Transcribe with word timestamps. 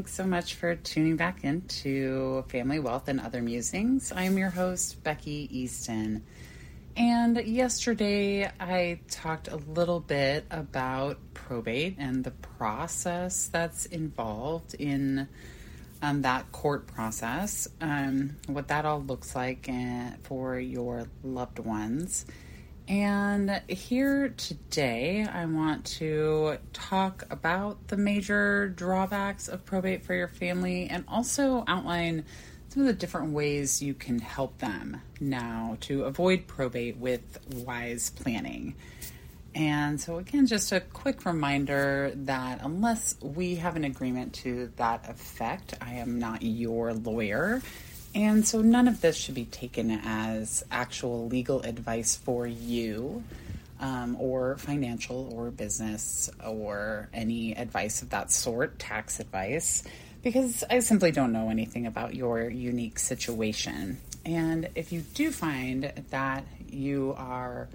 Thanks 0.00 0.14
so 0.14 0.24
much 0.24 0.54
for 0.54 0.76
tuning 0.76 1.16
back 1.16 1.44
into 1.44 2.42
Family 2.48 2.78
Wealth 2.78 3.08
and 3.08 3.20
Other 3.20 3.42
Musings. 3.42 4.12
I'm 4.16 4.38
your 4.38 4.48
host, 4.48 5.04
Becky 5.04 5.46
Easton. 5.50 6.24
And 6.96 7.36
yesterday 7.36 8.50
I 8.58 9.00
talked 9.10 9.48
a 9.48 9.56
little 9.56 10.00
bit 10.00 10.46
about 10.50 11.18
probate 11.34 11.96
and 11.98 12.24
the 12.24 12.30
process 12.30 13.48
that's 13.48 13.84
involved 13.84 14.72
in 14.72 15.28
um, 16.00 16.22
that 16.22 16.50
court 16.50 16.86
process, 16.86 17.68
um, 17.82 18.38
what 18.46 18.68
that 18.68 18.86
all 18.86 19.02
looks 19.02 19.36
like 19.36 19.68
uh, 19.68 20.12
for 20.22 20.58
your 20.58 21.08
loved 21.22 21.58
ones. 21.58 22.24
And 22.90 23.62
here 23.68 24.30
today, 24.30 25.24
I 25.24 25.44
want 25.44 25.84
to 25.98 26.56
talk 26.72 27.24
about 27.30 27.86
the 27.86 27.96
major 27.96 28.68
drawbacks 28.70 29.46
of 29.46 29.64
probate 29.64 30.02
for 30.02 30.12
your 30.12 30.26
family 30.26 30.88
and 30.90 31.04
also 31.06 31.62
outline 31.68 32.24
some 32.68 32.82
of 32.82 32.88
the 32.88 32.92
different 32.92 33.32
ways 33.32 33.80
you 33.80 33.94
can 33.94 34.18
help 34.18 34.58
them 34.58 35.00
now 35.20 35.76
to 35.82 36.02
avoid 36.02 36.48
probate 36.48 36.96
with 36.96 37.38
wise 37.64 38.10
planning. 38.10 38.74
And 39.54 40.00
so, 40.00 40.18
again, 40.18 40.48
just 40.48 40.72
a 40.72 40.80
quick 40.80 41.24
reminder 41.24 42.10
that 42.16 42.58
unless 42.60 43.14
we 43.20 43.54
have 43.54 43.76
an 43.76 43.84
agreement 43.84 44.32
to 44.34 44.72
that 44.78 45.08
effect, 45.08 45.74
I 45.80 45.94
am 45.94 46.18
not 46.18 46.42
your 46.42 46.92
lawyer 46.94 47.62
and 48.14 48.46
so 48.46 48.60
none 48.60 48.88
of 48.88 49.00
this 49.00 49.16
should 49.16 49.34
be 49.34 49.44
taken 49.46 49.90
as 49.90 50.64
actual 50.70 51.28
legal 51.28 51.62
advice 51.62 52.16
for 52.16 52.46
you. 52.46 53.22
Um, 53.82 54.18
or 54.20 54.58
financial 54.58 55.32
or 55.32 55.50
business 55.50 56.28
or 56.46 57.08
any 57.14 57.56
advice 57.56 58.02
of 58.02 58.10
that 58.10 58.30
sort, 58.30 58.78
tax 58.78 59.20
advice, 59.20 59.84
because 60.22 60.62
I 60.68 60.80
simply 60.80 61.12
don't 61.12 61.32
know 61.32 61.48
anything 61.48 61.86
about 61.86 62.14
your 62.14 62.46
unique 62.50 62.98
situation. 62.98 63.98
And 64.26 64.68
if 64.74 64.92
you 64.92 65.00
do 65.00 65.30
find 65.30 65.92
that 66.10 66.44
you 66.68 67.14
are 67.16 67.68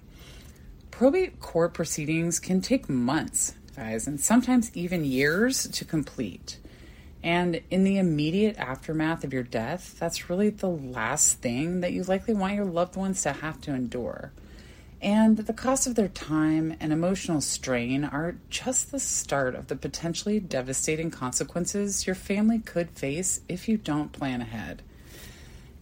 Probate 0.91 1.39
court 1.39 1.73
proceedings 1.73 2.39
can 2.39 2.61
take 2.61 2.87
months, 2.87 3.55
guys, 3.75 4.05
and 4.07 4.19
sometimes 4.19 4.69
even 4.75 5.03
years 5.03 5.67
to 5.67 5.83
complete. 5.83 6.59
And 7.25 7.61
in 7.71 7.83
the 7.83 7.97
immediate 7.97 8.55
aftermath 8.59 9.23
of 9.23 9.33
your 9.33 9.41
death, 9.41 9.97
that's 9.97 10.29
really 10.29 10.51
the 10.51 10.69
last 10.69 11.39
thing 11.39 11.81
that 11.81 11.91
you 11.91 12.03
likely 12.03 12.35
want 12.35 12.53
your 12.53 12.65
loved 12.65 12.95
ones 12.95 13.23
to 13.23 13.31
have 13.31 13.59
to 13.61 13.73
endure. 13.73 14.31
And 15.01 15.35
the 15.35 15.51
cost 15.51 15.87
of 15.87 15.95
their 15.95 16.07
time 16.07 16.77
and 16.79 16.93
emotional 16.93 17.41
strain 17.41 18.03
are 18.03 18.35
just 18.51 18.91
the 18.91 18.99
start 18.99 19.55
of 19.55 19.67
the 19.67 19.75
potentially 19.75 20.39
devastating 20.39 21.09
consequences 21.09 22.05
your 22.05 22.15
family 22.15 22.59
could 22.59 22.91
face 22.91 23.41
if 23.49 23.67
you 23.67 23.77
don't 23.77 24.11
plan 24.11 24.41
ahead. 24.41 24.83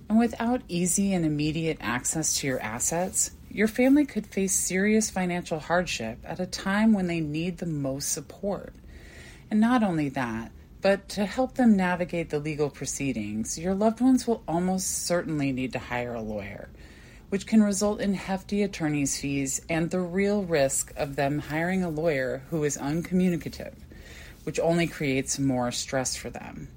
And 0.08 0.18
without 0.18 0.62
easy 0.70 1.14
and 1.14 1.26
immediate 1.26 1.78
access 1.82 2.38
to 2.38 2.48
your 2.48 2.62
assets, 2.62 3.32
your 3.52 3.68
family 3.68 4.06
could 4.06 4.28
face 4.28 4.56
serious 4.56 5.10
financial 5.10 5.60
hardship 5.60 6.20
at 6.24 6.40
a 6.40 6.46
time 6.46 6.94
when 6.94 7.08
they 7.08 7.20
need 7.20 7.58
the 7.58 7.66
most 7.66 8.14
support. 8.14 8.74
And 9.52 9.60
not 9.60 9.84
only 9.84 10.08
that, 10.10 10.50
but 10.84 11.08
to 11.08 11.26
help 11.26 11.56
them 11.56 11.78
navigate 11.78 12.30
the 12.30 12.38
legal 12.38 12.70
proceedings, 12.70 13.58
your 13.58 13.74
loved 13.74 14.02
ones 14.02 14.28
will 14.28 14.44
almost 14.50 15.06
certainly 15.06 15.54
need 15.54 15.72
to 15.72 15.80
hire 15.80 16.14
a 16.14 16.22
lawyer, 16.22 16.70
which 17.30 17.48
can 17.48 17.64
result 17.64 18.02
in 18.02 18.14
hefty 18.14 18.62
attorney's 18.62 19.18
fees 19.18 19.62
and 19.70 19.90
the 19.90 20.02
real 20.02 20.44
risk 20.44 20.92
of 20.98 21.16
them 21.16 21.40
hiring 21.40 21.86
a 21.86 21.90
lawyer 21.90 22.44
who 22.50 22.66
is 22.66 22.76
uncommunicative, 22.76 23.74
which 24.44 24.60
only 24.60 24.86
creates 24.86 25.40
more 25.40 25.72
stress 25.72 26.18
for 26.18 26.30
them. 26.30 26.68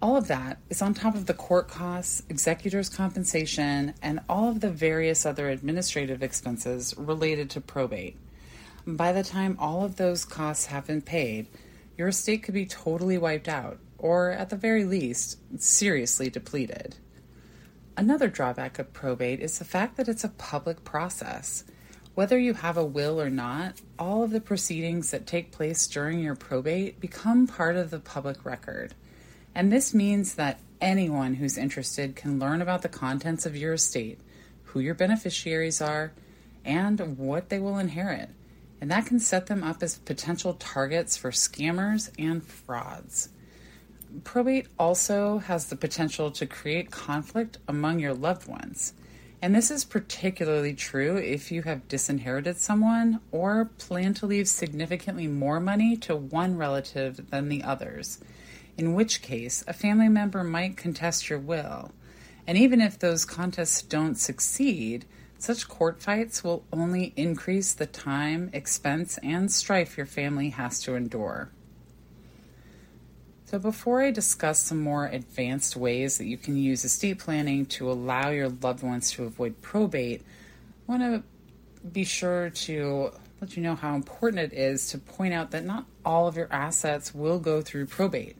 All 0.00 0.16
of 0.16 0.28
that 0.28 0.58
is 0.70 0.80
on 0.80 0.94
top 0.94 1.16
of 1.16 1.26
the 1.26 1.34
court 1.34 1.66
costs, 1.66 2.22
executor's 2.30 2.88
compensation, 2.88 3.94
and 4.00 4.20
all 4.28 4.48
of 4.48 4.60
the 4.60 4.70
various 4.70 5.26
other 5.26 5.48
administrative 5.48 6.22
expenses 6.22 6.94
related 6.96 7.50
to 7.50 7.60
probate. 7.60 8.16
By 8.86 9.12
the 9.12 9.24
time 9.24 9.56
all 9.58 9.84
of 9.84 9.96
those 9.96 10.24
costs 10.24 10.66
have 10.66 10.86
been 10.86 11.02
paid, 11.02 11.48
your 11.96 12.08
estate 12.08 12.42
could 12.42 12.54
be 12.54 12.66
totally 12.66 13.18
wiped 13.18 13.48
out, 13.48 13.78
or 13.98 14.30
at 14.30 14.50
the 14.50 14.56
very 14.56 14.84
least, 14.84 15.38
seriously 15.58 16.30
depleted. 16.30 16.96
Another 17.96 18.28
drawback 18.28 18.78
of 18.78 18.92
probate 18.92 19.40
is 19.40 19.58
the 19.58 19.64
fact 19.64 19.96
that 19.96 20.08
it's 20.08 20.24
a 20.24 20.30
public 20.30 20.82
process. 20.84 21.64
Whether 22.14 22.38
you 22.38 22.54
have 22.54 22.76
a 22.76 22.84
will 22.84 23.20
or 23.20 23.30
not, 23.30 23.80
all 23.98 24.22
of 24.22 24.30
the 24.30 24.40
proceedings 24.40 25.10
that 25.10 25.26
take 25.26 25.52
place 25.52 25.86
during 25.86 26.20
your 26.20 26.34
probate 26.34 27.00
become 27.00 27.46
part 27.46 27.76
of 27.76 27.90
the 27.90 27.98
public 27.98 28.44
record. 28.44 28.94
And 29.54 29.70
this 29.70 29.94
means 29.94 30.34
that 30.34 30.60
anyone 30.80 31.34
who's 31.34 31.58
interested 31.58 32.16
can 32.16 32.38
learn 32.38 32.62
about 32.62 32.82
the 32.82 32.88
contents 32.88 33.44
of 33.46 33.56
your 33.56 33.74
estate, 33.74 34.18
who 34.64 34.80
your 34.80 34.94
beneficiaries 34.94 35.80
are, 35.80 36.12
and 36.64 37.18
what 37.18 37.50
they 37.50 37.58
will 37.58 37.78
inherit 37.78 38.30
and 38.82 38.90
that 38.90 39.06
can 39.06 39.20
set 39.20 39.46
them 39.46 39.62
up 39.62 39.80
as 39.80 39.98
potential 39.98 40.54
targets 40.54 41.16
for 41.16 41.30
scammers 41.30 42.10
and 42.18 42.44
frauds. 42.44 43.28
Probate 44.24 44.66
also 44.76 45.38
has 45.38 45.66
the 45.66 45.76
potential 45.76 46.32
to 46.32 46.46
create 46.46 46.90
conflict 46.90 47.58
among 47.68 48.00
your 48.00 48.12
loved 48.12 48.48
ones. 48.48 48.94
And 49.40 49.54
this 49.54 49.70
is 49.70 49.84
particularly 49.84 50.74
true 50.74 51.16
if 51.16 51.52
you 51.52 51.62
have 51.62 51.86
disinherited 51.86 52.56
someone 52.56 53.20
or 53.30 53.70
plan 53.78 54.14
to 54.14 54.26
leave 54.26 54.48
significantly 54.48 55.28
more 55.28 55.60
money 55.60 55.96
to 55.98 56.16
one 56.16 56.56
relative 56.56 57.30
than 57.30 57.48
the 57.48 57.62
others, 57.62 58.18
in 58.76 58.94
which 58.94 59.22
case 59.22 59.62
a 59.68 59.72
family 59.72 60.08
member 60.08 60.42
might 60.42 60.76
contest 60.76 61.30
your 61.30 61.38
will. 61.38 61.92
And 62.48 62.58
even 62.58 62.80
if 62.80 62.98
those 62.98 63.24
contests 63.24 63.80
don't 63.80 64.16
succeed, 64.16 65.04
such 65.42 65.66
court 65.66 66.00
fights 66.00 66.44
will 66.44 66.62
only 66.72 67.12
increase 67.16 67.72
the 67.74 67.86
time, 67.86 68.48
expense, 68.52 69.18
and 69.24 69.50
strife 69.50 69.96
your 69.96 70.06
family 70.06 70.50
has 70.50 70.80
to 70.80 70.94
endure. 70.94 71.50
So, 73.46 73.58
before 73.58 74.02
I 74.02 74.12
discuss 74.12 74.60
some 74.60 74.80
more 74.80 75.06
advanced 75.06 75.74
ways 75.74 76.18
that 76.18 76.26
you 76.26 76.38
can 76.38 76.56
use 76.56 76.84
estate 76.84 77.18
planning 77.18 77.66
to 77.66 77.90
allow 77.90 78.30
your 78.30 78.50
loved 78.50 78.84
ones 78.84 79.10
to 79.12 79.24
avoid 79.24 79.60
probate, 79.62 80.22
I 80.88 80.92
want 80.92 81.02
to 81.02 81.88
be 81.88 82.04
sure 82.04 82.50
to 82.50 83.10
let 83.40 83.56
you 83.56 83.64
know 83.64 83.74
how 83.74 83.96
important 83.96 84.52
it 84.52 84.56
is 84.56 84.90
to 84.90 84.98
point 84.98 85.34
out 85.34 85.50
that 85.50 85.64
not 85.64 85.86
all 86.04 86.28
of 86.28 86.36
your 86.36 86.48
assets 86.52 87.12
will 87.12 87.40
go 87.40 87.62
through 87.62 87.86
probate. 87.86 88.36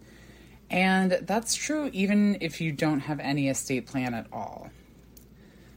And 0.71 1.11
that's 1.23 1.57
true 1.57 1.91
even 1.93 2.39
if 2.41 2.61
you 2.61 2.71
don't 2.71 3.01
have 3.01 3.19
any 3.19 3.49
estate 3.49 3.89
plan 3.89 4.15
at 4.15 4.29
all. 4.33 4.71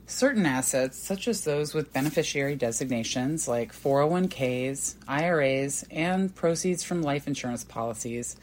Certain 0.08 0.46
assets, 0.46 1.00
such 1.00 1.28
as 1.28 1.44
those 1.44 1.74
with 1.74 1.92
beneficiary 1.92 2.56
designations 2.56 3.48
like 3.48 3.74
401ks, 3.74 4.96
IRAs, 5.08 5.84
and 5.90 6.34
proceeds 6.36 6.84
from 6.84 7.02
life 7.02 7.28
insurance 7.28 7.64
policies, 7.64 8.36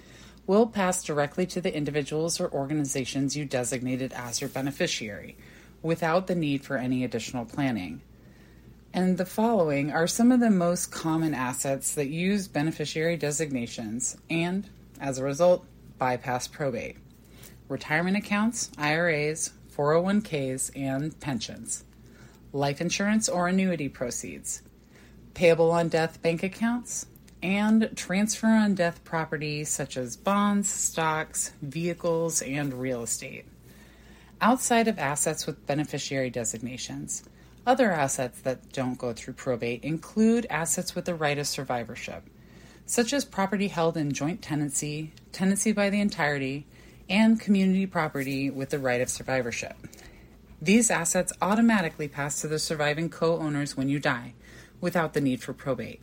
will 0.44 0.66
pass 0.66 1.04
directly 1.04 1.46
to 1.46 1.60
the 1.60 1.74
individuals 1.74 2.40
or 2.40 2.50
organizations 2.52 3.36
you 3.36 3.44
designated 3.44 4.12
as 4.12 4.40
your 4.40 4.50
beneficiary 4.50 5.36
without 5.82 6.26
the 6.26 6.34
need 6.34 6.64
for 6.64 6.76
any 6.76 7.04
additional 7.04 7.44
planning. 7.44 8.00
And 8.92 9.16
the 9.16 9.24
following 9.24 9.92
are 9.92 10.08
some 10.08 10.32
of 10.32 10.40
the 10.40 10.50
most 10.50 10.90
common 10.90 11.32
assets 11.32 11.94
that 11.94 12.08
use 12.08 12.48
beneficiary 12.48 13.16
designations 13.16 14.16
and, 14.28 14.68
as 15.00 15.18
a 15.18 15.24
result, 15.24 15.64
bypass 15.96 16.48
probate 16.48 16.96
retirement 17.68 18.16
accounts, 18.18 18.70
IRAs, 18.76 19.52
401ks, 19.76 20.70
and 20.76 21.18
pensions, 21.20 21.84
life 22.52 22.80
insurance 22.80 23.28
or 23.28 23.48
annuity 23.48 23.88
proceeds, 23.88 24.62
payable 25.34 25.70
on 25.70 25.88
death 25.88 26.20
bank 26.22 26.42
accounts, 26.42 27.06
and 27.42 27.90
transfer 27.96 28.46
on 28.46 28.74
death 28.74 29.02
property 29.04 29.64
such 29.64 29.96
as 29.96 30.16
bonds, 30.16 30.68
stocks, 30.68 31.52
vehicles, 31.60 32.40
and 32.42 32.74
real 32.74 33.02
estate. 33.02 33.44
Outside 34.40 34.88
of 34.88 34.98
assets 34.98 35.46
with 35.46 35.66
beneficiary 35.66 36.30
designations, 36.30 37.24
other 37.66 37.92
assets 37.92 38.40
that 38.40 38.72
don't 38.72 38.98
go 38.98 39.12
through 39.12 39.34
probate 39.34 39.84
include 39.84 40.46
assets 40.50 40.94
with 40.94 41.04
the 41.04 41.14
right 41.14 41.38
of 41.38 41.46
survivorship, 41.46 42.24
such 42.86 43.12
as 43.12 43.24
property 43.24 43.68
held 43.68 43.96
in 43.96 44.12
joint 44.12 44.42
tenancy, 44.42 45.12
tenancy 45.30 45.72
by 45.72 45.90
the 45.90 46.00
entirety, 46.00 46.66
and 47.12 47.38
community 47.38 47.86
property 47.86 48.48
with 48.48 48.70
the 48.70 48.78
right 48.78 49.02
of 49.02 49.10
survivorship. 49.10 49.76
These 50.62 50.90
assets 50.90 51.30
automatically 51.42 52.08
pass 52.08 52.40
to 52.40 52.48
the 52.48 52.58
surviving 52.58 53.10
co 53.10 53.36
owners 53.38 53.76
when 53.76 53.90
you 53.90 53.98
die, 53.98 54.32
without 54.80 55.12
the 55.12 55.20
need 55.20 55.42
for 55.42 55.52
probate. 55.52 56.00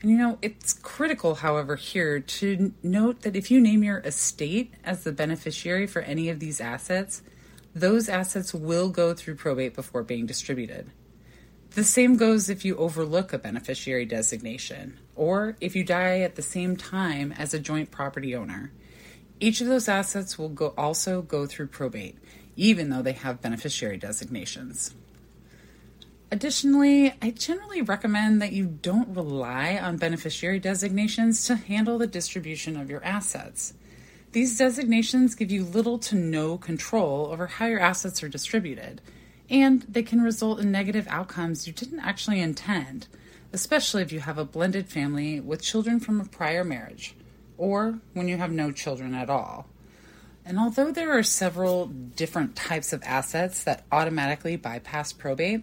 And 0.00 0.10
you 0.10 0.16
know, 0.16 0.38
it's 0.40 0.72
critical, 0.72 1.34
however, 1.34 1.74
here 1.74 2.20
to 2.20 2.72
note 2.82 3.22
that 3.22 3.34
if 3.34 3.50
you 3.50 3.60
name 3.60 3.82
your 3.82 3.98
estate 3.98 4.72
as 4.84 5.02
the 5.02 5.10
beneficiary 5.10 5.88
for 5.88 6.00
any 6.00 6.28
of 6.28 6.38
these 6.38 6.60
assets, 6.60 7.22
those 7.74 8.08
assets 8.08 8.54
will 8.54 8.88
go 8.88 9.12
through 9.14 9.34
probate 9.34 9.74
before 9.74 10.04
being 10.04 10.26
distributed. 10.26 10.92
The 11.70 11.84
same 11.84 12.16
goes 12.16 12.48
if 12.48 12.64
you 12.64 12.76
overlook 12.76 13.32
a 13.32 13.38
beneficiary 13.38 14.04
designation 14.04 14.98
or 15.16 15.56
if 15.60 15.74
you 15.74 15.84
die 15.84 16.20
at 16.20 16.36
the 16.36 16.42
same 16.42 16.76
time 16.76 17.32
as 17.32 17.52
a 17.52 17.58
joint 17.58 17.90
property 17.90 18.34
owner. 18.34 18.72
Each 19.40 19.62
of 19.62 19.68
those 19.68 19.88
assets 19.88 20.38
will 20.38 20.50
go 20.50 20.74
also 20.76 21.22
go 21.22 21.46
through 21.46 21.68
probate, 21.68 22.18
even 22.56 22.90
though 22.90 23.00
they 23.00 23.12
have 23.12 23.40
beneficiary 23.40 23.96
designations. 23.96 24.94
Additionally, 26.30 27.14
I 27.22 27.30
generally 27.30 27.80
recommend 27.82 28.40
that 28.42 28.52
you 28.52 28.66
don't 28.66 29.16
rely 29.16 29.78
on 29.78 29.96
beneficiary 29.96 30.60
designations 30.60 31.46
to 31.46 31.56
handle 31.56 31.98
the 31.98 32.06
distribution 32.06 32.76
of 32.76 32.90
your 32.90 33.02
assets. 33.02 33.72
These 34.32 34.58
designations 34.58 35.34
give 35.34 35.50
you 35.50 35.64
little 35.64 35.98
to 36.00 36.14
no 36.14 36.56
control 36.56 37.26
over 37.32 37.46
how 37.48 37.66
your 37.66 37.80
assets 37.80 38.22
are 38.22 38.28
distributed, 38.28 39.00
and 39.48 39.82
they 39.88 40.04
can 40.04 40.20
result 40.20 40.60
in 40.60 40.70
negative 40.70 41.08
outcomes 41.08 41.66
you 41.66 41.72
didn't 41.72 41.98
actually 41.98 42.40
intend, 42.40 43.08
especially 43.52 44.02
if 44.02 44.12
you 44.12 44.20
have 44.20 44.38
a 44.38 44.44
blended 44.44 44.88
family 44.88 45.40
with 45.40 45.62
children 45.62 45.98
from 45.98 46.20
a 46.20 46.26
prior 46.26 46.62
marriage, 46.62 47.16
or 47.60 48.00
when 48.14 48.26
you 48.26 48.38
have 48.38 48.50
no 48.50 48.72
children 48.72 49.14
at 49.14 49.28
all. 49.28 49.66
And 50.46 50.58
although 50.58 50.90
there 50.90 51.16
are 51.16 51.22
several 51.22 51.86
different 51.86 52.56
types 52.56 52.94
of 52.94 53.02
assets 53.04 53.64
that 53.64 53.84
automatically 53.92 54.56
bypass 54.56 55.12
probate, 55.12 55.62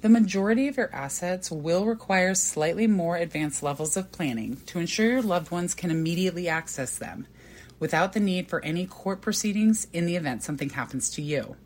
the 0.00 0.08
majority 0.08 0.66
of 0.66 0.78
your 0.78 0.92
assets 0.94 1.50
will 1.50 1.84
require 1.84 2.34
slightly 2.34 2.86
more 2.86 3.16
advanced 3.16 3.62
levels 3.62 3.96
of 3.96 4.12
planning 4.12 4.56
to 4.66 4.78
ensure 4.78 5.10
your 5.10 5.22
loved 5.22 5.50
ones 5.50 5.74
can 5.74 5.90
immediately 5.90 6.48
access 6.48 6.96
them 6.96 7.26
without 7.78 8.14
the 8.14 8.20
need 8.20 8.48
for 8.48 8.64
any 8.64 8.86
court 8.86 9.20
proceedings 9.20 9.86
in 9.92 10.06
the 10.06 10.16
event 10.16 10.42
something 10.42 10.70
happens 10.70 11.10
to 11.10 11.22
you. 11.22 11.56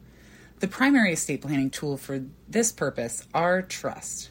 The 0.59 0.69
primary 0.69 1.13
estate 1.13 1.43
planning 1.43 1.71
tool 1.71 1.97
for 1.97 2.25
this 2.49 2.73
purpose 2.73 3.25
are 3.33 3.63
trusts. 3.63 4.30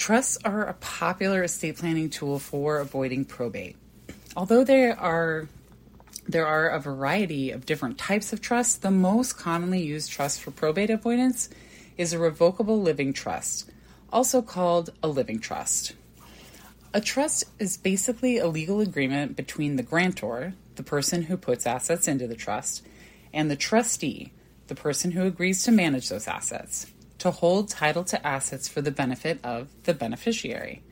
Trusts 0.00 0.38
are 0.46 0.64
a 0.64 0.72
popular 0.72 1.42
estate 1.42 1.76
planning 1.76 2.08
tool 2.08 2.38
for 2.38 2.78
avoiding 2.78 3.26
probate. 3.26 3.76
Although 4.34 4.64
there 4.64 4.98
are 4.98 5.46
there 6.26 6.46
are 6.46 6.70
a 6.70 6.80
variety 6.80 7.50
of 7.50 7.66
different 7.66 7.98
types 7.98 8.32
of 8.32 8.40
trusts, 8.40 8.76
the 8.76 8.90
most 8.90 9.34
commonly 9.34 9.82
used 9.82 10.10
trust 10.10 10.40
for 10.40 10.52
probate 10.52 10.88
avoidance 10.88 11.50
is 11.98 12.14
a 12.14 12.18
revocable 12.18 12.80
living 12.80 13.12
trust, 13.12 13.70
also 14.10 14.40
called 14.40 14.88
a 15.02 15.06
living 15.06 15.38
trust. 15.38 15.92
A 16.94 17.02
trust 17.02 17.44
is 17.58 17.76
basically 17.76 18.38
a 18.38 18.46
legal 18.46 18.80
agreement 18.80 19.36
between 19.36 19.76
the 19.76 19.82
grantor, 19.82 20.54
the 20.76 20.82
person 20.82 21.24
who 21.24 21.36
puts 21.36 21.66
assets 21.66 22.08
into 22.08 22.26
the 22.26 22.34
trust, 22.34 22.82
and 23.34 23.50
the 23.50 23.54
trustee, 23.54 24.32
the 24.68 24.74
person 24.74 25.10
who 25.10 25.26
agrees 25.26 25.62
to 25.64 25.70
manage 25.70 26.08
those 26.08 26.26
assets, 26.26 26.86
to 27.20 27.30
hold 27.30 27.68
title 27.68 28.04
to 28.04 28.26
assets 28.26 28.68
for 28.68 28.82
the 28.82 28.90
benefit 28.90 29.38
of 29.44 29.68
the 29.84 29.94
beneficiary. 29.94 30.82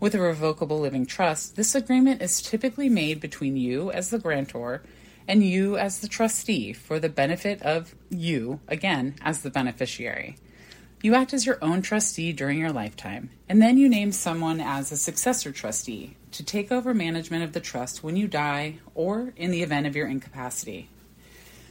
With 0.00 0.14
a 0.14 0.20
revocable 0.20 0.80
living 0.80 1.06
trust, 1.06 1.56
this 1.56 1.74
agreement 1.74 2.20
is 2.20 2.42
typically 2.42 2.88
made 2.88 3.20
between 3.20 3.56
you 3.56 3.90
as 3.90 4.10
the 4.10 4.18
grantor 4.18 4.82
and 5.28 5.42
you 5.42 5.76
as 5.76 6.00
the 6.00 6.08
trustee 6.08 6.72
for 6.72 6.98
the 6.98 7.08
benefit 7.08 7.62
of 7.62 7.94
you, 8.10 8.60
again, 8.68 9.14
as 9.22 9.42
the 9.42 9.50
beneficiary. 9.50 10.36
You 11.02 11.14
act 11.14 11.34
as 11.34 11.46
your 11.46 11.58
own 11.62 11.82
trustee 11.82 12.32
during 12.32 12.58
your 12.58 12.72
lifetime, 12.72 13.30
and 13.48 13.60
then 13.60 13.76
you 13.76 13.88
name 13.88 14.12
someone 14.12 14.60
as 14.60 14.90
a 14.90 14.96
successor 14.96 15.52
trustee 15.52 16.16
to 16.32 16.44
take 16.44 16.72
over 16.72 16.94
management 16.94 17.44
of 17.44 17.52
the 17.52 17.60
trust 17.60 18.02
when 18.02 18.16
you 18.16 18.28
die 18.28 18.78
or 18.94 19.32
in 19.36 19.50
the 19.50 19.62
event 19.62 19.86
of 19.86 19.94
your 19.94 20.08
incapacity. 20.08 20.88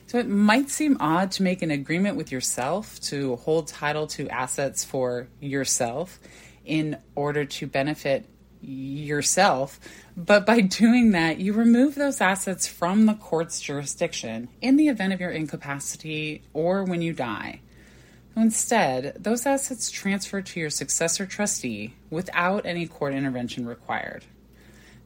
So 0.08 0.20
it 0.20 0.28
might 0.28 0.70
seem 0.70 0.98
odd 1.00 1.32
to 1.32 1.44
make 1.44 1.62
an 1.62 1.72
agreement 1.72 2.16
with 2.16 2.32
yourself 2.32 3.00
to 3.02 3.38
hold 3.38 3.68
title 3.68 4.06
to 4.08 4.30
assets 4.30 4.84
for 4.84 5.28
yourself 5.40 6.20
in 6.64 6.98
order 7.16 7.46
to 7.46 7.68
benefit 7.68 8.26
yourself, 8.62 9.80
but 10.18 10.46
by 10.46 10.62
doing 10.62 11.12
that, 11.12 11.40
you 11.40 11.54
remove 11.54 11.96
those 11.96 12.22
assets 12.22 12.68
from 12.68 13.06
the 13.06 13.14
court's 13.14 13.60
jurisdiction 13.60 14.50
in 14.62 14.76
the 14.76 14.88
event 14.88 15.14
of 15.14 15.20
your 15.20 15.32
incapacity 15.32 16.44
or 16.54 16.84
when 16.84 17.02
you 17.02 17.14
die. 17.14 17.62
Instead, 18.36 19.16
those 19.20 19.46
assets 19.46 19.90
transfer 19.90 20.42
to 20.42 20.60
your 20.60 20.70
successor 20.70 21.26
trustee 21.26 21.94
without 22.10 22.66
any 22.66 22.86
court 22.88 23.14
intervention 23.14 23.66
required. 23.66 24.26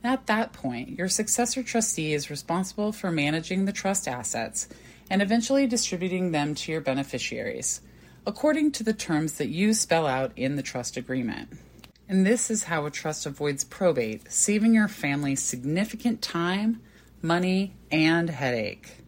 At 0.04 0.28
that 0.28 0.54
point, 0.54 0.98
your 0.98 1.10
successor 1.10 1.62
trustee 1.62 2.14
is 2.14 2.30
responsible 2.30 2.92
for 2.92 3.12
managing 3.12 3.66
the 3.66 3.74
trust 3.74 4.08
assets 4.08 4.68
and 5.10 5.22
eventually 5.22 5.66
distributing 5.66 6.32
them 6.32 6.54
to 6.56 6.72
your 6.72 6.82
beneficiaries, 6.82 7.82
according 8.28 8.72
to 8.72 8.84
the 8.84 8.94
terms 8.94 9.34
that 9.34 9.50
you 9.50 9.74
spell 9.74 10.06
out 10.06 10.32
in 10.36 10.56
the 10.56 10.62
trust 10.62 10.98
agreement. 10.98 11.50
And 12.08 12.26
this 12.26 12.50
is 12.50 12.66
how 12.66 12.86
a 12.86 12.92
trust 12.92 13.26
avoids 13.26 13.64
probate, 13.64 14.32
saving 14.32 14.74
your 14.74 14.88
family 14.88 15.36
significant 15.36 16.22
time, 16.22 16.82
money, 17.22 17.76
and 17.92 18.30
headache. 18.30 19.04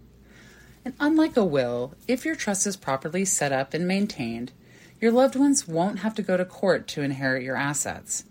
And 0.83 0.93
unlike 0.99 1.37
a 1.37 1.45
will, 1.45 1.93
if 2.07 2.25
your 2.25 2.35
trust 2.35 2.65
is 2.65 2.77
properly 2.77 3.25
set 3.25 3.51
up 3.51 3.73
and 3.73 3.87
maintained, 3.87 4.51
your 4.99 5.11
loved 5.11 5.35
ones 5.35 5.67
won't 5.67 5.99
have 5.99 6.15
to 6.15 6.21
go 6.21 6.37
to 6.37 6.45
court 6.45 6.87
to 6.89 7.01
inherit 7.01 7.43
your 7.43 7.55
assets. 7.55 8.23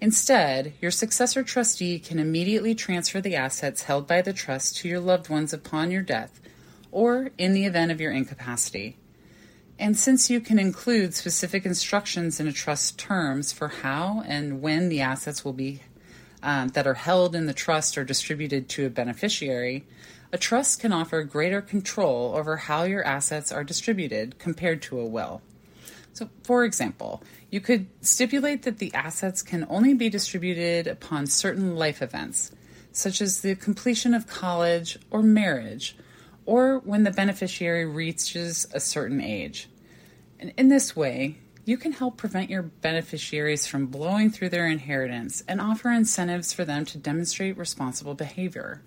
Instead, 0.00 0.72
your 0.80 0.90
successor 0.90 1.42
trustee 1.42 1.98
can 1.98 2.18
immediately 2.18 2.74
transfer 2.74 3.20
the 3.20 3.36
assets 3.36 3.82
held 3.82 4.06
by 4.06 4.20
the 4.20 4.32
trust 4.32 4.76
to 4.76 4.88
your 4.88 5.00
loved 5.00 5.28
ones 5.28 5.52
upon 5.52 5.90
your 5.90 6.02
death 6.02 6.40
or 6.94 7.30
in 7.36 7.52
the 7.52 7.66
event 7.66 7.90
of 7.90 8.00
your 8.00 8.12
incapacity. 8.12 8.96
And 9.80 9.98
since 9.98 10.30
you 10.30 10.40
can 10.40 10.60
include 10.60 11.12
specific 11.12 11.66
instructions 11.66 12.38
in 12.38 12.46
a 12.46 12.52
trust 12.52 12.96
terms 12.96 13.52
for 13.52 13.66
how 13.68 14.22
and 14.26 14.62
when 14.62 14.88
the 14.88 15.00
assets 15.00 15.44
will 15.44 15.52
be 15.52 15.82
um, 16.40 16.68
that 16.68 16.86
are 16.86 16.94
held 16.94 17.34
in 17.34 17.46
the 17.46 17.52
trust 17.52 17.98
are 17.98 18.04
distributed 18.04 18.68
to 18.68 18.86
a 18.86 18.90
beneficiary, 18.90 19.84
a 20.32 20.38
trust 20.38 20.78
can 20.78 20.92
offer 20.92 21.24
greater 21.24 21.60
control 21.60 22.32
over 22.36 22.56
how 22.56 22.84
your 22.84 23.04
assets 23.04 23.50
are 23.50 23.64
distributed 23.64 24.38
compared 24.38 24.80
to 24.82 25.00
a 25.00 25.04
will. 25.04 25.42
So, 26.12 26.28
for 26.44 26.64
example, 26.64 27.24
you 27.50 27.60
could 27.60 27.88
stipulate 28.02 28.62
that 28.62 28.78
the 28.78 28.94
assets 28.94 29.42
can 29.42 29.66
only 29.68 29.94
be 29.94 30.08
distributed 30.08 30.86
upon 30.86 31.26
certain 31.26 31.74
life 31.74 32.00
events, 32.00 32.52
such 32.92 33.20
as 33.20 33.40
the 33.40 33.56
completion 33.56 34.14
of 34.14 34.28
college 34.28 34.96
or 35.10 35.24
marriage, 35.24 35.96
or 36.46 36.78
when 36.78 37.04
the 37.04 37.10
beneficiary 37.10 37.84
reaches 37.86 38.66
a 38.72 38.80
certain 38.80 39.20
age. 39.20 39.68
And 40.38 40.52
in 40.56 40.68
this 40.68 40.94
way, 40.94 41.38
you 41.64 41.78
can 41.78 41.92
help 41.92 42.16
prevent 42.18 42.50
your 42.50 42.62
beneficiaries 42.62 43.66
from 43.66 43.86
blowing 43.86 44.30
through 44.30 44.50
their 44.50 44.66
inheritance 44.66 45.42
and 45.48 45.60
offer 45.60 45.90
incentives 45.90 46.52
for 46.52 46.64
them 46.64 46.84
to 46.86 46.98
demonstrate 46.98 47.56
responsible 47.56 48.14
behavior. 48.14 48.82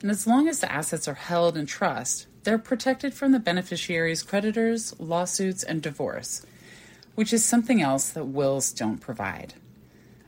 And 0.00 0.10
as 0.10 0.26
long 0.26 0.48
as 0.48 0.60
the 0.60 0.70
assets 0.70 1.06
are 1.06 1.14
held 1.14 1.56
in 1.56 1.66
trust, 1.66 2.26
they're 2.42 2.58
protected 2.58 3.14
from 3.14 3.32
the 3.32 3.38
beneficiary's 3.38 4.22
creditors, 4.22 4.98
lawsuits, 4.98 5.62
and 5.62 5.82
divorce, 5.82 6.44
which 7.14 7.32
is 7.32 7.44
something 7.44 7.80
else 7.82 8.10
that 8.10 8.24
wills 8.24 8.72
don't 8.72 8.98
provide. 8.98 9.54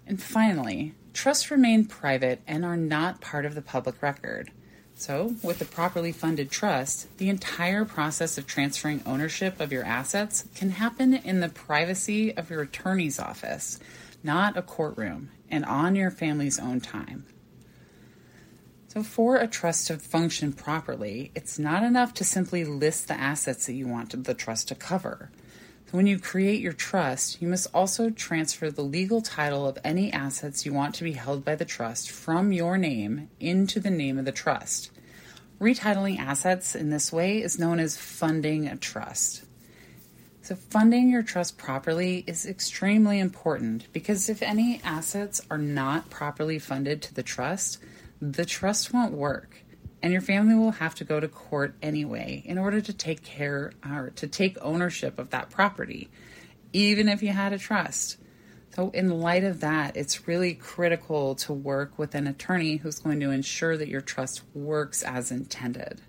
And 0.07 0.23
finally, 0.23 0.95
trusts 1.13 1.51
remain 1.51 1.87
private 1.87 2.41
and 2.47 2.65
are 2.65 2.77
not 2.77 3.21
part 3.21 3.47
of 3.47 3.55
the 3.55 3.63
public 3.63 4.03
record. 4.03 4.51
So, 5.01 5.35
with 5.43 5.63
a 5.63 5.65
properly 5.65 6.13
funded 6.13 6.51
trust, 6.51 7.17
the 7.17 7.31
entire 7.31 7.87
process 7.87 8.37
of 8.37 8.47
transferring 8.47 9.03
ownership 9.07 9.59
of 9.59 9.73
your 9.73 9.83
assets 9.83 10.45
can 10.55 10.73
happen 10.73 11.15
in 11.15 11.41
the 11.41 11.49
privacy 11.49 12.37
of 12.37 12.51
your 12.51 12.61
attorney's 12.61 13.19
office, 13.19 13.81
not 14.23 14.59
a 14.59 14.63
courtroom, 14.63 15.31
and 15.51 15.65
on 15.65 15.97
your 15.97 16.11
family's 16.11 16.59
own 16.59 16.83
time. 16.83 17.25
So, 18.89 19.03
for 19.03 19.37
a 19.37 19.49
trust 19.49 19.87
to 19.87 19.97
function 19.97 20.53
properly, 20.53 21.33
it's 21.35 21.59
not 21.59 21.83
enough 21.83 22.13
to 22.15 22.23
simply 22.23 22.65
list 22.65 23.09
the 23.09 23.19
assets 23.19 23.65
that 23.65 23.73
you 23.73 23.89
want 23.89 24.23
the 24.23 24.35
trust 24.35 24.69
to 24.69 24.75
cover. 24.75 25.31
When 25.93 26.07
you 26.07 26.21
create 26.21 26.61
your 26.61 26.73
trust, 26.73 27.43
you 27.43 27.49
must 27.49 27.67
also 27.75 28.11
transfer 28.11 28.71
the 28.71 28.83
legal 28.83 29.21
title 29.21 29.67
of 29.67 29.77
any 29.83 30.13
assets 30.13 30.65
you 30.65 30.73
want 30.73 30.95
to 30.95 31.05
be 31.05 31.15
held 31.15 31.45
by 31.45 31.57
the 31.57 31.65
trust 31.65 32.13
from 32.13 32.53
your 32.53 32.79
name 32.79 33.29
into 33.41 33.81
the 33.81 33.91
name 33.91 34.17
of 34.17 34.25
the 34.25 34.31
trust. 34.31 34.93
Retitling 35.61 36.21
assets 36.21 36.77
in 36.77 36.91
this 36.91 37.13
way 37.13 37.43
is 37.43 37.59
known 37.59 37.81
as 37.81 37.97
funding 37.97 38.69
a 38.69 38.77
trust. 38.77 39.43
So, 40.43 40.55
funding 40.55 41.11
your 41.11 41.25
trust 41.25 41.59
properly 41.59 42.23
is 42.25 42.47
extremely 42.47 43.19
important 43.19 43.93
because 43.93 44.29
if 44.29 44.43
any 44.43 44.81
assets 44.85 45.41
are 45.51 45.59
not 45.59 46.09
properly 46.09 46.61
funded 46.61 47.03
to 47.03 47.15
the 47.15 47.25
trust, 47.25 47.79
the 48.23 48.45
trust 48.45 48.93
won't 48.95 49.13
work. 49.13 49.65
And 50.03 50.13
your 50.13 50.23
family 50.23 50.55
will 50.55 50.73
have 50.73 50.95
to 50.97 51.05
go 51.05 51.21
to 51.21 51.29
court 51.29 51.75
anyway 51.83 52.43
in 52.45 52.59
order 52.59 52.81
to 52.81 52.93
take 52.93 53.23
care 53.23 53.73
or 53.85 54.11
to 54.17 54.27
take 54.27 54.57
ownership 54.63 55.19
of 55.19 55.31
that 55.31 55.51
property, 55.51 56.09
even 56.73 57.09
if 57.09 57.23
you 57.23 57.31
had 57.31 57.53
a 57.53 57.59
trust. 57.59 58.17
So, 58.75 58.91
in 58.91 59.11
light 59.11 59.43
of 59.43 59.61
that, 59.61 59.97
it's 59.97 60.29
really 60.29 60.55
critical 60.55 61.35
to 61.37 61.53
work 61.53 61.99
with 61.99 62.15
an 62.15 62.27
attorney 62.27 62.77
who's 62.77 63.01
going 63.01 63.21
to 63.21 63.31
ensure 63.31 63.77
that 63.77 63.89
your 63.89 64.01
trust 64.01 64.43
works 64.55 65.03
as 65.03 65.33
intended. 65.33 66.01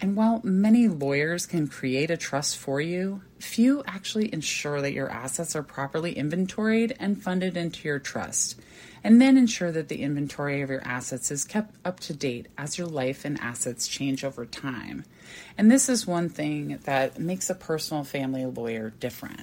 And 0.00 0.16
while 0.16 0.40
many 0.42 0.88
lawyers 0.88 1.46
can 1.46 1.68
create 1.68 2.10
a 2.10 2.16
trust 2.16 2.58
for 2.58 2.80
you, 2.80 3.22
few 3.38 3.84
actually 3.86 4.32
ensure 4.34 4.82
that 4.82 4.92
your 4.92 5.08
assets 5.08 5.54
are 5.54 5.62
properly 5.62 6.12
inventoried 6.12 6.96
and 6.98 7.22
funded 7.22 7.56
into 7.56 7.86
your 7.86 8.00
trust, 8.00 8.60
and 9.04 9.20
then 9.20 9.36
ensure 9.36 9.70
that 9.70 9.88
the 9.88 10.02
inventory 10.02 10.62
of 10.62 10.70
your 10.70 10.82
assets 10.84 11.30
is 11.30 11.44
kept 11.44 11.76
up 11.84 12.00
to 12.00 12.12
date 12.12 12.48
as 12.58 12.78
your 12.78 12.88
life 12.88 13.24
and 13.24 13.38
assets 13.40 13.86
change 13.86 14.24
over 14.24 14.44
time. 14.44 15.04
And 15.56 15.70
this 15.70 15.88
is 15.88 16.06
one 16.06 16.28
thing 16.28 16.78
that 16.84 17.20
makes 17.20 17.48
a 17.48 17.54
personal 17.54 18.02
family 18.02 18.44
lawyer 18.44 18.90
different 18.98 19.42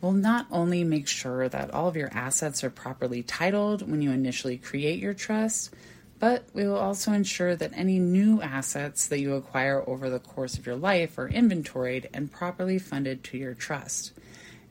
We'll 0.00 0.12
not 0.12 0.46
only 0.50 0.84
make 0.84 1.08
sure 1.08 1.48
that 1.48 1.72
all 1.72 1.88
of 1.88 1.96
your 1.96 2.10
assets 2.12 2.62
are 2.62 2.70
properly 2.70 3.22
titled 3.22 3.90
when 3.90 4.02
you 4.02 4.10
initially 4.10 4.58
create 4.58 4.98
your 4.98 5.14
trust, 5.14 5.74
but 6.18 6.44
we 6.52 6.64
will 6.66 6.76
also 6.76 7.12
ensure 7.12 7.56
that 7.56 7.72
any 7.74 7.98
new 7.98 8.42
assets 8.42 9.06
that 9.08 9.20
you 9.20 9.34
acquire 9.34 9.82
over 9.86 10.10
the 10.10 10.18
course 10.18 10.58
of 10.58 10.66
your 10.66 10.76
life 10.76 11.18
are 11.18 11.28
inventoried 11.28 12.08
and 12.12 12.30
properly 12.30 12.78
funded 12.78 13.24
to 13.24 13.38
your 13.38 13.54
trust. 13.54 14.12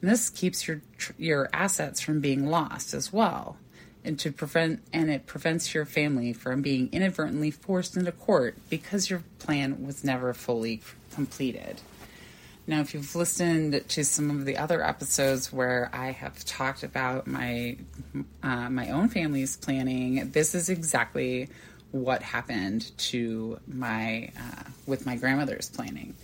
And 0.01 0.10
this 0.10 0.29
keeps 0.29 0.67
your 0.67 0.81
your 1.17 1.50
assets 1.51 2.01
from 2.01 2.22
being 2.22 2.48
lost 2.48 2.93
as 2.93 3.12
well, 3.12 3.57
and 4.05 4.19
to 4.19 4.31
prevent 4.31 4.81
and 4.93 5.09
it 5.09 5.25
prevents 5.25 5.74
your 5.74 5.85
family 5.85 6.31
from 6.31 6.62
being 6.62 6.89
inadvertently 6.91 7.51
forced 7.51 7.97
into 7.97 8.12
court 8.12 8.55
because 8.69 9.09
your 9.09 9.24
plan 9.39 9.85
was 9.85 10.03
never 10.03 10.33
fully 10.33 10.81
completed. 11.12 11.81
Now, 12.67 12.81
if 12.81 12.93
you've 12.93 13.15
listened 13.15 13.88
to 13.89 14.03
some 14.03 14.31
of 14.31 14.45
the 14.45 14.57
other 14.57 14.83
episodes 14.83 15.53
where 15.53 15.89
I 15.93 16.12
have 16.12 16.43
talked 16.45 16.83
about 16.83 17.27
my 17.27 17.77
uh, 18.41 18.69
my 18.69 18.89
own 18.89 19.09
family's 19.09 19.55
planning, 19.55 20.31
this 20.31 20.55
is 20.55 20.69
exactly 20.69 21.50
what 21.91 22.24
happened 22.24 22.91
to 22.97 23.59
my 23.67 24.31
uh, 24.38 24.63
with 24.88 25.05
my 25.05 25.15
grandmother's 25.15 25.69
planning. 25.69 26.15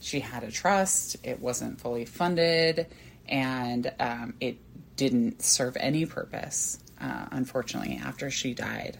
She 0.00 0.20
had 0.20 0.42
a 0.42 0.50
trust; 0.50 1.18
it 1.22 1.38
wasn't 1.38 1.78
fully 1.78 2.06
funded, 2.06 2.86
and 3.28 3.92
um, 4.00 4.32
it 4.40 4.56
didn't 4.96 5.42
serve 5.42 5.76
any 5.78 6.06
purpose. 6.06 6.78
Uh, 7.00 7.26
unfortunately, 7.30 8.00
after 8.04 8.30
she 8.30 8.52
died, 8.52 8.98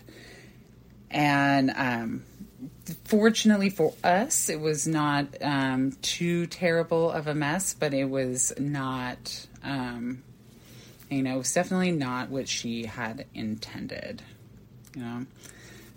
and 1.11 1.71
um, 1.77 2.23
fortunately 3.05 3.71
for 3.71 3.93
us, 4.05 4.49
it 4.49 4.61
was 4.61 4.87
not 4.87 5.27
um, 5.43 5.93
too 6.03 6.47
terrible 6.47 7.11
of 7.11 7.27
a 7.27 7.35
mess, 7.35 7.75
but 7.75 7.93
it 7.93 8.05
was 8.05 8.53
not, 8.59 9.47
um, 9.63 10.23
you 11.11 11.23
know, 11.23 11.35
it 11.35 11.39
was 11.39 11.53
definitely 11.53 11.93
not 11.93 12.31
what 12.31 12.49
she 12.49 12.87
had 12.87 13.27
intended. 13.35 14.23
You 14.95 15.03
know, 15.03 15.27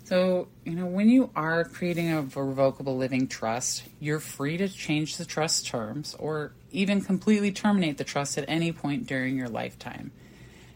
so 0.04 0.48
you 0.64 0.74
know 0.74 0.86
when 0.86 1.08
you 1.08 1.30
are 1.34 1.64
creating 1.64 2.12
a 2.12 2.22
revocable 2.22 2.96
living 2.96 3.26
trust, 3.26 3.82
you're 3.98 4.20
free 4.20 4.56
to 4.58 4.68
change 4.68 5.16
the 5.16 5.24
trust 5.24 5.66
terms 5.66 6.14
or 6.18 6.52
even 6.70 7.00
completely 7.00 7.50
terminate 7.50 7.98
the 7.98 8.04
trust 8.04 8.38
at 8.38 8.44
any 8.46 8.72
point 8.72 9.06
during 9.06 9.36
your 9.36 9.48
lifetime. 9.48 10.12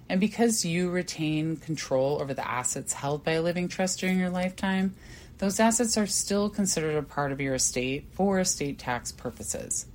And 0.08 0.20
because 0.20 0.64
you 0.64 0.90
retain 0.90 1.56
control 1.56 2.20
over 2.20 2.32
the 2.32 2.48
assets 2.48 2.94
held 2.94 3.24
by 3.24 3.32
a 3.32 3.42
living 3.42 3.68
trust 3.68 4.00
during 4.00 4.18
your 4.18 4.30
lifetime, 4.30 4.94
those 5.38 5.60
assets 5.60 5.96
are 5.96 6.06
still 6.06 6.48
considered 6.48 6.96
a 6.96 7.02
part 7.02 7.30
of 7.30 7.40
your 7.40 7.54
estate 7.54 8.06
for 8.12 8.40
estate 8.40 8.78
tax 8.78 9.12
purposes. 9.12 9.86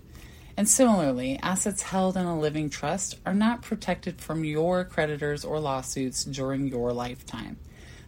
And 0.55 0.69
similarly, 0.69 1.39
assets 1.41 1.81
held 1.81 2.15
in 2.15 2.25
a 2.25 2.39
living 2.39 2.69
trust 2.69 3.17
are 3.25 3.33
not 3.33 3.63
protected 3.63 4.21
from 4.21 4.45
your 4.45 4.85
creditors 4.85 5.43
or 5.43 5.59
lawsuits 5.59 6.23
during 6.23 6.67
your 6.67 6.93
lifetime. 6.93 7.57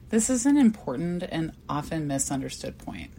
This 0.10 0.30
is 0.30 0.46
an 0.46 0.56
important 0.56 1.24
and 1.24 1.54
often 1.68 2.08
misunderstood 2.08 2.78
point. 2.78 3.12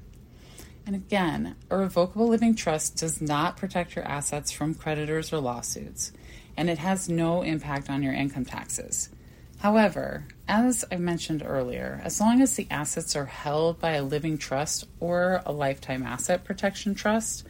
And 0.87 0.95
again, 0.95 1.57
a 1.69 1.77
revocable 1.77 2.29
living 2.29 2.55
trust 2.55 2.97
does 2.97 3.21
not 3.21 3.57
protect 3.57 3.97
your 3.97 4.05
assets 4.05 4.53
from 4.53 4.75
creditors 4.75 5.33
or 5.33 5.41
lawsuits, 5.41 6.13
and 6.57 6.71
it 6.71 6.79
has 6.79 7.09
no 7.09 7.43
impact 7.43 7.91
on 7.91 8.03
your 8.03 8.15
income 8.15 8.45
taxes. 8.45 9.11
However, 9.59 10.27
as 10.49 10.85
I 10.93 10.97
mentioned 10.97 11.43
earlier, 11.45 12.01
as 12.05 12.21
long 12.21 12.43
as 12.43 12.57
the 12.57 12.67
assets 12.71 13.17
are 13.17 13.25
held 13.25 13.81
by 13.81 13.93
a 13.93 14.03
living 14.03 14.39
trust 14.39 14.87
or 15.01 15.43
a 15.47 15.53
lifetime 15.53 16.03
asset 16.03 16.45
protection 16.45 16.95
trust, 16.95 17.47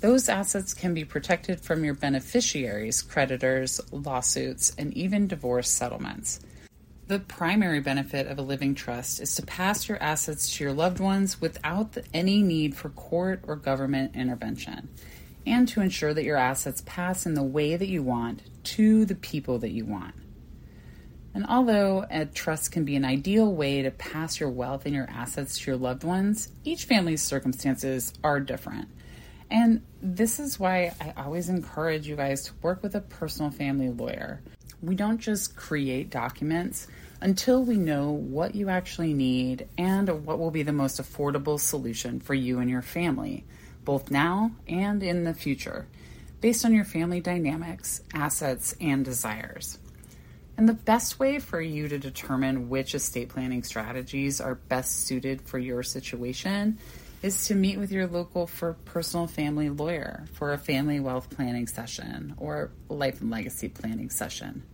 those 0.00 0.28
assets 0.28 0.74
can 0.74 0.94
be 0.94 1.04
protected 1.04 1.60
from 1.60 1.84
your 1.84 1.94
beneficiaries, 1.94 3.02
creditors, 3.02 3.80
lawsuits, 3.90 4.72
and 4.78 4.94
even 4.94 5.26
divorce 5.26 5.68
settlements. 5.68 6.38
The 7.08 7.18
primary 7.18 7.80
benefit 7.80 8.28
of 8.28 8.38
a 8.38 8.42
living 8.42 8.74
trust 8.74 9.20
is 9.20 9.34
to 9.36 9.42
pass 9.42 9.88
your 9.88 10.00
assets 10.00 10.54
to 10.56 10.64
your 10.64 10.72
loved 10.72 11.00
ones 11.00 11.40
without 11.40 11.96
any 12.14 12.42
need 12.42 12.76
for 12.76 12.90
court 12.90 13.40
or 13.48 13.56
government 13.56 14.14
intervention, 14.14 14.88
and 15.48 15.66
to 15.68 15.80
ensure 15.80 16.14
that 16.14 16.24
your 16.24 16.36
assets 16.36 16.82
pass 16.86 17.26
in 17.26 17.34
the 17.34 17.42
way 17.42 17.76
that 17.76 17.88
you 17.88 18.02
want 18.02 18.42
to 18.64 19.04
the 19.04 19.14
people 19.14 19.58
that 19.58 19.70
you 19.70 19.84
want. 19.84 20.14
And 21.34 21.46
although 21.46 22.04
a 22.10 22.26
trust 22.26 22.72
can 22.72 22.84
be 22.84 22.96
an 22.96 23.04
ideal 23.04 23.52
way 23.52 23.82
to 23.82 23.90
pass 23.90 24.40
your 24.40 24.50
wealth 24.50 24.86
and 24.86 24.94
your 24.94 25.08
assets 25.08 25.58
to 25.58 25.70
your 25.70 25.76
loved 25.76 26.04
ones, 26.04 26.50
each 26.64 26.84
family's 26.84 27.22
circumstances 27.22 28.12
are 28.24 28.40
different. 28.40 28.88
And 29.50 29.82
this 30.02 30.40
is 30.40 30.58
why 30.58 30.94
I 31.00 31.14
always 31.16 31.48
encourage 31.48 32.06
you 32.06 32.16
guys 32.16 32.44
to 32.44 32.52
work 32.62 32.82
with 32.82 32.94
a 32.94 33.00
personal 33.00 33.50
family 33.50 33.88
lawyer. 33.88 34.42
We 34.82 34.94
don't 34.94 35.18
just 35.18 35.56
create 35.56 36.10
documents 36.10 36.86
until 37.20 37.64
we 37.64 37.76
know 37.76 38.10
what 38.10 38.54
you 38.54 38.68
actually 38.68 39.14
need 39.14 39.68
and 39.76 40.24
what 40.24 40.38
will 40.38 40.50
be 40.50 40.62
the 40.62 40.72
most 40.72 41.00
affordable 41.00 41.58
solution 41.58 42.20
for 42.20 42.34
you 42.34 42.60
and 42.60 42.70
your 42.70 42.82
family, 42.82 43.44
both 43.88 44.10
now 44.10 44.50
and 44.68 45.02
in 45.02 45.24
the 45.24 45.32
future, 45.32 45.88
based 46.42 46.62
on 46.66 46.74
your 46.74 46.84
family 46.84 47.22
dynamics, 47.22 48.02
assets, 48.12 48.76
and 48.82 49.02
desires. 49.02 49.78
And 50.58 50.68
the 50.68 50.74
best 50.74 51.18
way 51.18 51.38
for 51.38 51.58
you 51.58 51.88
to 51.88 51.98
determine 51.98 52.68
which 52.68 52.94
estate 52.94 53.30
planning 53.30 53.62
strategies 53.62 54.42
are 54.42 54.56
best 54.56 55.06
suited 55.06 55.40
for 55.40 55.58
your 55.58 55.82
situation 55.82 56.76
is 57.22 57.46
to 57.46 57.54
meet 57.54 57.78
with 57.78 57.90
your 57.90 58.06
local 58.06 58.46
for 58.46 58.74
personal 58.84 59.26
family 59.26 59.70
lawyer 59.70 60.26
for 60.34 60.52
a 60.52 60.58
family 60.58 61.00
wealth 61.00 61.30
planning 61.30 61.66
session 61.66 62.34
or 62.36 62.70
life 62.90 63.22
and 63.22 63.30
legacy 63.30 63.70
planning 63.70 64.10
session. 64.10 64.64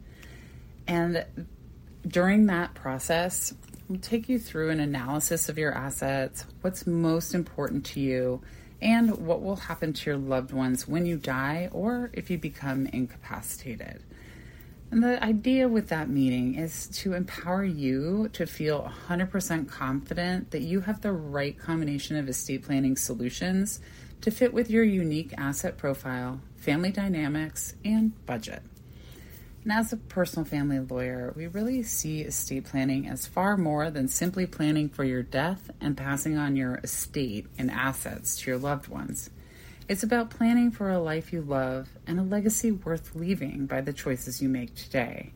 And 0.88 1.24
during 2.04 2.46
that 2.46 2.74
process, 2.74 3.54
we'll 3.88 4.00
take 4.00 4.28
you 4.28 4.40
through 4.40 4.70
an 4.70 4.80
analysis 4.80 5.48
of 5.48 5.56
your 5.56 5.72
assets, 5.72 6.46
what's 6.62 6.84
most 6.84 7.32
important 7.32 7.84
to 7.84 8.00
you, 8.00 8.42
and 8.84 9.26
what 9.26 9.42
will 9.42 9.56
happen 9.56 9.94
to 9.94 10.10
your 10.10 10.18
loved 10.18 10.52
ones 10.52 10.86
when 10.86 11.06
you 11.06 11.16
die 11.16 11.70
or 11.72 12.10
if 12.12 12.30
you 12.30 12.36
become 12.36 12.86
incapacitated. 12.86 14.02
And 14.90 15.02
the 15.02 15.20
idea 15.24 15.66
with 15.66 15.88
that 15.88 16.08
meeting 16.08 16.54
is 16.54 16.86
to 16.98 17.14
empower 17.14 17.64
you 17.64 18.28
to 18.34 18.46
feel 18.46 18.92
100% 19.08 19.66
confident 19.66 20.50
that 20.50 20.60
you 20.60 20.82
have 20.82 21.00
the 21.00 21.10
right 21.10 21.58
combination 21.58 22.16
of 22.16 22.28
estate 22.28 22.62
planning 22.62 22.96
solutions 22.96 23.80
to 24.20 24.30
fit 24.30 24.52
with 24.52 24.70
your 24.70 24.84
unique 24.84 25.32
asset 25.36 25.78
profile, 25.78 26.40
family 26.56 26.92
dynamics, 26.92 27.74
and 27.84 28.12
budget. 28.26 28.62
And 29.64 29.72
as 29.72 29.94
a 29.94 29.96
personal 29.96 30.44
family 30.44 30.78
lawyer, 30.78 31.32
we 31.34 31.46
really 31.46 31.82
see 31.82 32.20
estate 32.20 32.66
planning 32.66 33.08
as 33.08 33.26
far 33.26 33.56
more 33.56 33.90
than 33.90 34.08
simply 34.08 34.46
planning 34.46 34.90
for 34.90 35.04
your 35.04 35.22
death 35.22 35.70
and 35.80 35.96
passing 35.96 36.36
on 36.36 36.54
your 36.54 36.76
estate 36.84 37.46
and 37.56 37.70
assets 37.70 38.36
to 38.40 38.50
your 38.50 38.58
loved 38.58 38.88
ones. 38.88 39.30
It's 39.88 40.02
about 40.02 40.28
planning 40.28 40.70
for 40.70 40.90
a 40.90 40.98
life 40.98 41.32
you 41.32 41.40
love 41.40 41.88
and 42.06 42.20
a 42.20 42.22
legacy 42.22 42.72
worth 42.72 43.14
leaving 43.14 43.64
by 43.64 43.80
the 43.80 43.94
choices 43.94 44.42
you 44.42 44.50
make 44.50 44.74
today. 44.74 45.32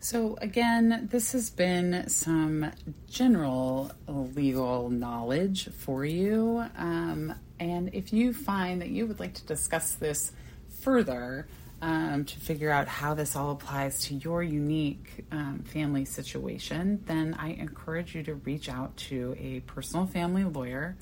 So, 0.00 0.36
again, 0.42 1.08
this 1.10 1.32
has 1.32 1.48
been 1.48 2.08
some 2.10 2.70
general 3.08 3.90
legal 4.06 4.90
knowledge 4.90 5.70
for 5.70 6.04
you. 6.04 6.66
Um, 6.76 7.34
and 7.58 7.94
if 7.94 8.12
you 8.12 8.34
find 8.34 8.82
that 8.82 8.90
you 8.90 9.06
would 9.06 9.18
like 9.18 9.32
to 9.34 9.46
discuss 9.46 9.94
this 9.94 10.32
further 10.68 11.48
um, 11.86 12.24
to 12.24 12.40
figure 12.40 12.70
out 12.72 12.88
how 12.88 13.14
this 13.14 13.36
all 13.36 13.52
applies 13.52 14.00
to 14.06 14.14
your 14.16 14.42
unique 14.42 15.24
um, 15.30 15.60
family 15.60 16.04
situation, 16.04 17.00
then 17.06 17.36
I 17.38 17.50
encourage 17.50 18.12
you 18.16 18.24
to 18.24 18.34
reach 18.34 18.68
out 18.68 18.96
to 19.08 19.36
a 19.38 19.60
personal 19.60 20.04
family 20.04 20.42
lawyer 20.42 20.96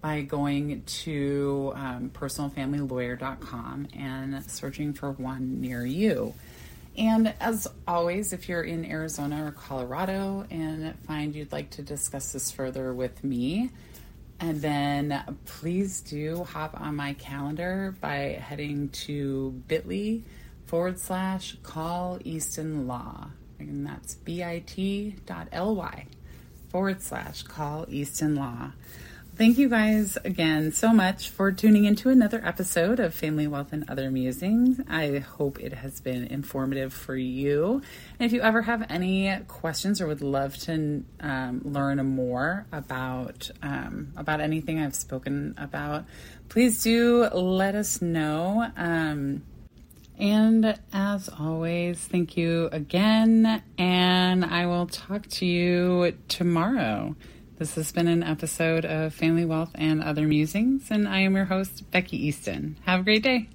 by 0.00 0.22
going 0.22 0.82
to 0.82 1.72
um, 1.76 2.10
personalfamilylawyer.com 2.10 3.88
and 3.96 4.44
searching 4.50 4.92
for 4.92 5.12
one 5.12 5.60
near 5.60 5.86
you. 5.86 6.34
And 6.96 7.32
as 7.38 7.68
always, 7.86 8.32
if 8.32 8.48
you're 8.48 8.62
in 8.62 8.84
Arizona 8.84 9.46
or 9.46 9.52
Colorado 9.52 10.44
and 10.50 10.98
find 11.06 11.32
you'd 11.32 11.52
like 11.52 11.70
to 11.70 11.82
discuss 11.82 12.32
this 12.32 12.50
further 12.50 12.92
with 12.92 13.22
me, 13.22 13.70
and 14.40 14.60
then 14.60 15.24
please 15.46 16.00
do 16.00 16.44
hop 16.44 16.80
on 16.80 16.94
my 16.94 17.14
calendar 17.14 17.94
by 18.00 18.40
heading 18.40 18.88
to 18.90 19.50
bit.ly 19.66 20.22
forward 20.66 20.98
slash 20.98 21.56
call 21.62 22.18
Easton 22.24 22.86
Law. 22.86 23.30
And 23.58 23.86
that's 23.86 24.14
bit.ly 24.14 26.06
forward 26.70 27.02
slash 27.02 27.42
call 27.42 27.86
Easton 27.88 28.36
Law. 28.36 28.72
Thank 29.38 29.56
you 29.56 29.68
guys 29.68 30.18
again 30.24 30.72
so 30.72 30.92
much 30.92 31.30
for 31.30 31.52
tuning 31.52 31.84
into 31.84 32.08
another 32.08 32.44
episode 32.44 32.98
of 32.98 33.14
Family 33.14 33.46
Wealth 33.46 33.72
and 33.72 33.88
Other 33.88 34.10
Musings. 34.10 34.80
I 34.88 35.18
hope 35.18 35.60
it 35.60 35.72
has 35.74 36.00
been 36.00 36.26
informative 36.26 36.92
for 36.92 37.14
you. 37.14 37.80
And 38.18 38.26
if 38.26 38.32
you 38.32 38.40
ever 38.40 38.62
have 38.62 38.84
any 38.90 39.32
questions 39.46 40.00
or 40.00 40.08
would 40.08 40.22
love 40.22 40.56
to 40.62 41.04
um, 41.20 41.60
learn 41.64 42.04
more 42.04 42.66
about 42.72 43.48
um, 43.62 44.12
about 44.16 44.40
anything 44.40 44.80
I've 44.80 44.96
spoken 44.96 45.54
about, 45.56 46.04
please 46.48 46.82
do 46.82 47.28
let 47.28 47.76
us 47.76 48.02
know. 48.02 48.68
Um, 48.76 49.44
and 50.18 50.80
as 50.92 51.28
always, 51.28 52.00
thank 52.00 52.36
you 52.36 52.70
again, 52.72 53.62
and 53.78 54.44
I 54.44 54.66
will 54.66 54.88
talk 54.88 55.28
to 55.28 55.46
you 55.46 56.18
tomorrow. 56.26 57.14
This 57.58 57.74
has 57.74 57.90
been 57.90 58.06
an 58.06 58.22
episode 58.22 58.84
of 58.84 59.12
Family 59.12 59.44
Wealth 59.44 59.72
and 59.74 60.00
Other 60.00 60.28
Musings, 60.28 60.92
and 60.92 61.08
I 61.08 61.22
am 61.22 61.34
your 61.34 61.46
host, 61.46 61.90
Becky 61.90 62.16
Easton. 62.16 62.76
Have 62.86 63.00
a 63.00 63.02
great 63.02 63.24
day. 63.24 63.48